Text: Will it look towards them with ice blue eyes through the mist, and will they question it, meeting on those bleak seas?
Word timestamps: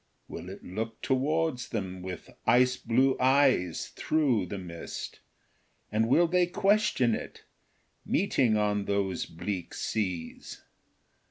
Will 0.27 0.49
it 0.49 0.63
look 0.63 0.99
towards 1.03 1.69
them 1.69 2.01
with 2.01 2.31
ice 2.47 2.75
blue 2.75 3.15
eyes 3.19 3.89
through 3.89 4.47
the 4.47 4.57
mist, 4.57 5.19
and 5.91 6.07
will 6.09 6.25
they 6.27 6.47
question 6.47 7.13
it, 7.13 7.43
meeting 8.03 8.57
on 8.57 8.85
those 8.85 9.27
bleak 9.27 9.75
seas? 9.75 10.63